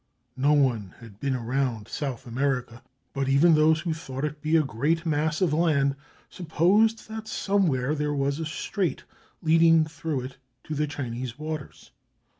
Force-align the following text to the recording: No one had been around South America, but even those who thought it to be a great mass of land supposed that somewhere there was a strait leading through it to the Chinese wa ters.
No 0.35 0.53
one 0.53 0.95
had 0.99 1.19
been 1.19 1.35
around 1.35 1.87
South 1.87 2.25
America, 2.25 2.81
but 3.13 3.29
even 3.29 3.53
those 3.53 3.81
who 3.81 3.93
thought 3.93 4.25
it 4.25 4.29
to 4.29 4.35
be 4.41 4.55
a 4.55 4.63
great 4.63 5.05
mass 5.05 5.41
of 5.41 5.53
land 5.53 5.95
supposed 6.27 7.07
that 7.07 7.27
somewhere 7.27 7.93
there 7.93 8.11
was 8.15 8.39
a 8.39 8.45
strait 8.47 9.03
leading 9.43 9.85
through 9.85 10.21
it 10.21 10.37
to 10.63 10.73
the 10.73 10.87
Chinese 10.87 11.37
wa 11.37 11.57
ters. 11.57 11.91